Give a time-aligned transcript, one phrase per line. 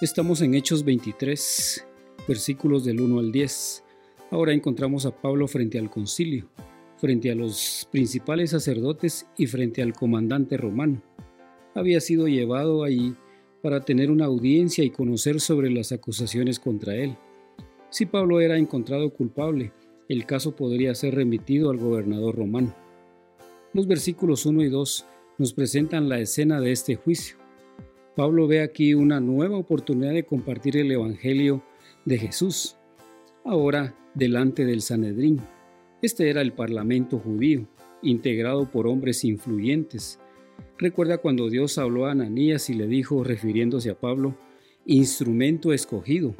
[0.00, 1.84] Estamos en Hechos 23,
[2.28, 3.82] versículos del 1 al 10.
[4.30, 6.48] Ahora encontramos a Pablo frente al concilio,
[6.98, 11.02] frente a los principales sacerdotes y frente al comandante romano.
[11.74, 13.12] Había sido llevado ahí
[13.60, 17.16] para tener una audiencia y conocer sobre las acusaciones contra él.
[17.90, 19.72] Si Pablo era encontrado culpable,
[20.08, 22.72] el caso podría ser remitido al gobernador romano.
[23.72, 25.06] Los versículos 1 y 2
[25.38, 27.47] nos presentan la escena de este juicio.
[28.18, 31.62] Pablo ve aquí una nueva oportunidad de compartir el Evangelio
[32.04, 32.76] de Jesús,
[33.44, 35.40] ahora delante del Sanedrín.
[36.02, 37.68] Este era el parlamento judío,
[38.02, 40.18] integrado por hombres influyentes.
[40.78, 44.36] Recuerda cuando Dios habló a Ananías y le dijo, refiriéndose a Pablo,
[44.84, 46.34] instrumento escogido,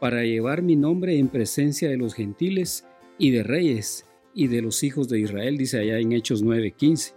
[0.00, 2.84] para llevar mi nombre en presencia de los gentiles
[3.16, 7.14] y de reyes y de los hijos de Israel, dice allá en Hechos 9:15.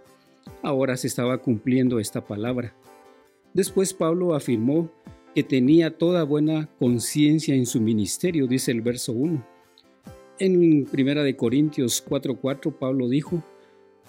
[0.62, 2.72] Ahora se estaba cumpliendo esta palabra.
[3.56, 4.90] Después Pablo afirmó
[5.34, 9.42] que tenía toda buena conciencia en su ministerio, dice el verso 1.
[10.38, 13.42] En 1 de Corintios 4:4 Pablo dijo,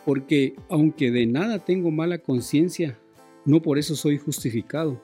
[0.03, 2.99] porque aunque de nada tengo mala conciencia,
[3.45, 5.01] no por eso soy justificado,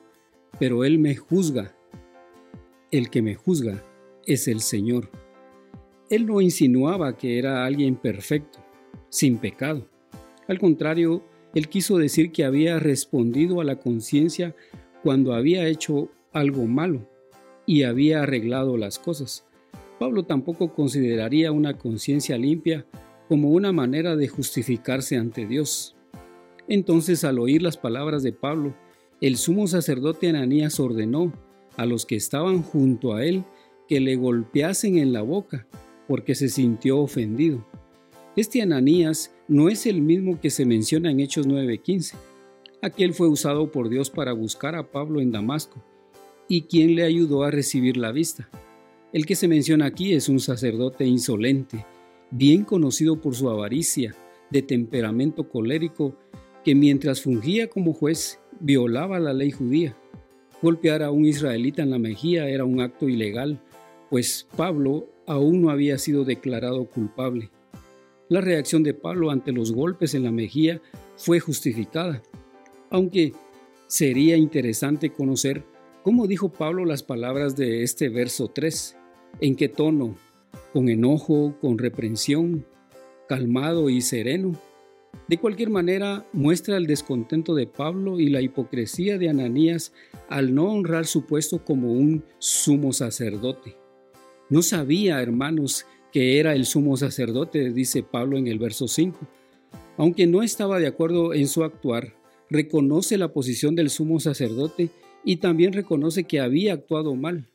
[0.60, 1.74] pero Él me juzga.
[2.92, 3.82] El que me juzga
[4.26, 5.10] es el Señor.
[6.10, 8.60] Él no insinuaba que era alguien perfecto,
[9.08, 9.88] sin pecado.
[10.50, 14.56] Al contrario, él quiso decir que había respondido a la conciencia
[15.04, 17.08] cuando había hecho algo malo
[17.66, 19.46] y había arreglado las cosas.
[20.00, 22.86] Pablo tampoco consideraría una conciencia limpia
[23.30, 25.96] como una manera de justificarse ante Dios.
[26.68, 28.76] Entonces, al oír las palabras de Pablo,
[29.22, 31.32] el sumo sacerdote Ananías ordenó
[31.78, 33.44] a los que estaban junto a él
[33.88, 35.68] que le golpeasen en la boca,
[36.08, 37.66] porque se sintió ofendido.
[38.36, 42.16] Este Ananías no es el mismo que se menciona en Hechos 9:15.
[42.82, 45.84] Aquel fue usado por Dios para buscar a Pablo en Damasco
[46.48, 48.50] y quien le ayudó a recibir la vista.
[49.12, 51.86] El que se menciona aquí es un sacerdote insolente,
[52.32, 54.16] bien conocido por su avaricia,
[54.50, 56.16] de temperamento colérico,
[56.64, 59.96] que mientras fungía como juez violaba la ley judía.
[60.62, 63.62] Golpear a un israelita en la mejilla era un acto ilegal,
[64.10, 67.50] pues Pablo aún no había sido declarado culpable.
[68.30, 70.82] La reacción de Pablo ante los golpes en la mejilla
[71.18, 72.24] fue justificada,
[72.90, 73.34] aunque
[73.88, 75.64] sería interesante conocer
[76.04, 78.98] cómo dijo Pablo las palabras de este verso 3,
[79.42, 80.16] en qué tono,
[80.72, 82.66] con enojo, con reprensión,
[83.28, 84.54] calmado y sereno.
[85.28, 89.94] De cualquier manera, muestra el descontento de Pablo y la hipocresía de Ananías
[90.30, 93.78] al no honrar su puesto como un sumo sacerdote.
[94.50, 99.20] No sabía, hermanos, que era el sumo sacerdote, dice Pablo en el verso 5.
[99.98, 102.14] Aunque no estaba de acuerdo en su actuar,
[102.52, 104.92] reconoce la posición del sumo sacerdote
[105.26, 107.50] y también reconoce que había actuado mal.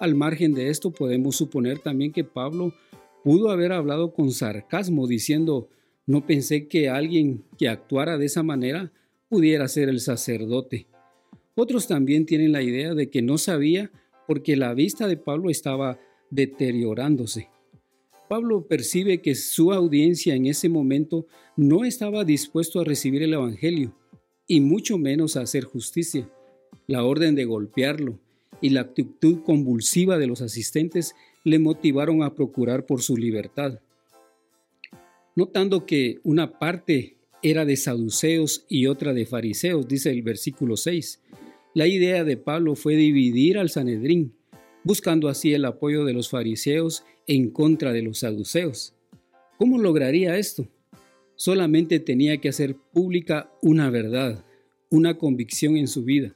[0.00, 2.74] Al margen de esto podemos suponer también que Pablo
[3.22, 5.68] pudo haber hablado con sarcasmo diciendo,
[6.04, 8.92] no pensé que alguien que actuara de esa manera
[9.28, 10.88] pudiera ser el sacerdote.
[11.54, 13.92] Otros también tienen la idea de que no sabía
[14.26, 17.48] porque la vista de Pablo estaba deteriorándose.
[18.32, 23.94] Pablo percibe que su audiencia en ese momento no estaba dispuesto a recibir el Evangelio
[24.46, 26.30] y mucho menos a hacer justicia.
[26.86, 28.18] La orden de golpearlo
[28.62, 33.80] y la actitud convulsiva de los asistentes le motivaron a procurar por su libertad.
[35.36, 41.20] Notando que una parte era de saduceos y otra de fariseos, dice el versículo 6,
[41.74, 44.32] la idea de Pablo fue dividir al Sanedrín
[44.84, 48.94] buscando así el apoyo de los fariseos en contra de los saduceos.
[49.58, 50.68] ¿Cómo lograría esto?
[51.36, 54.44] Solamente tenía que hacer pública una verdad,
[54.90, 56.34] una convicción en su vida.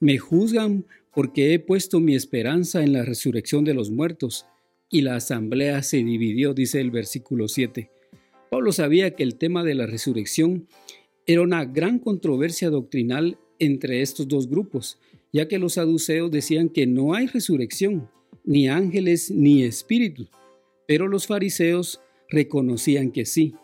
[0.00, 4.46] Me juzgan porque he puesto mi esperanza en la resurrección de los muertos,
[4.90, 7.90] y la asamblea se dividió, dice el versículo 7.
[8.50, 10.68] Pablo sabía que el tema de la resurrección
[11.26, 14.98] era una gran controversia doctrinal entre estos dos grupos,
[15.32, 18.08] ya que los saduceos decían que no hay resurrección,
[18.44, 20.28] ni ángeles ni espíritus,
[20.86, 23.54] pero los fariseos reconocían que sí.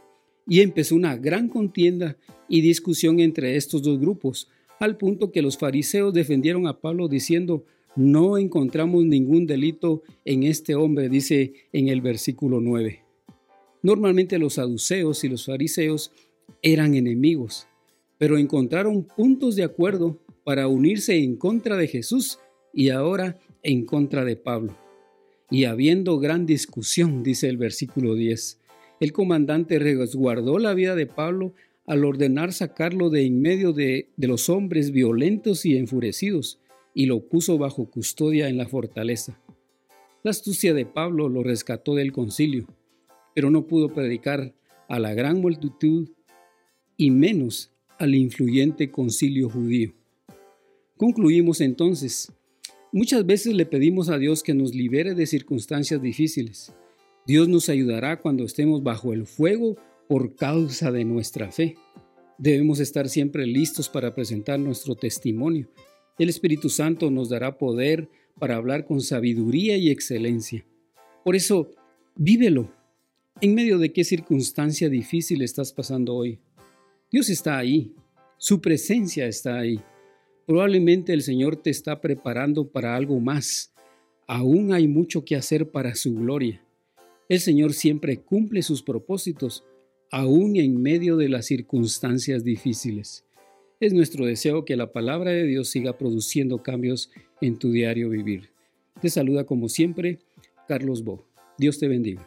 [0.47, 2.17] Y empezó una gran contienda
[2.49, 4.49] y discusión entre estos dos grupos,
[4.81, 7.65] al punto que los fariseos defendieron a Pablo diciendo,
[7.97, 13.03] no encontramos ningún delito en este hombre, dice en el versículo 9.
[13.83, 16.13] Normalmente los saduceos y los fariseos
[16.63, 17.67] eran enemigos,
[18.17, 20.19] pero encontraron puntos de acuerdo
[20.49, 22.39] para unirse en contra de Jesús
[22.73, 24.79] y ahora en contra de Pablo.
[25.51, 28.59] Y habiendo gran discusión, dice el versículo 10,
[28.99, 31.53] el comandante resguardó la vida de Pablo
[31.85, 36.59] al ordenar sacarlo de en medio de, de los hombres violentos y enfurecidos,
[36.95, 39.39] y lo puso bajo custodia en la fortaleza.
[40.23, 42.67] La astucia de Pablo lo rescató del concilio,
[43.35, 44.55] pero no pudo predicar
[44.89, 46.09] a la gran multitud
[46.97, 49.98] y menos al influyente concilio judío.
[50.99, 52.33] Concluimos entonces,
[52.93, 56.75] muchas veces le pedimos a Dios que nos libere de circunstancias difíciles.
[57.25, 59.77] Dios nos ayudará cuando estemos bajo el fuego
[60.09, 61.77] por causa de nuestra fe.
[62.37, 65.71] Debemos estar siempre listos para presentar nuestro testimonio.
[66.19, 70.67] El Espíritu Santo nos dará poder para hablar con sabiduría y excelencia.
[71.25, 71.71] Por eso,
[72.17, 72.73] vívelo.
[73.41, 76.41] ¿En medio de qué circunstancia difícil estás pasando hoy?
[77.13, 77.95] Dios está ahí.
[78.37, 79.81] Su presencia está ahí.
[80.49, 83.75] Probablemente el Señor te está preparando para algo más.
[84.27, 86.65] Aún hay mucho que hacer para su gloria.
[87.29, 89.67] El Señor siempre cumple sus propósitos
[90.11, 93.27] aún en medio de las circunstancias difíciles.
[93.79, 97.11] Es nuestro deseo que la palabra de Dios siga produciendo cambios
[97.43, 98.49] en tu diario vivir.
[99.03, 100.19] Te saluda como siempre
[100.67, 101.27] Carlos Bo.
[101.59, 102.27] Dios te bendiga.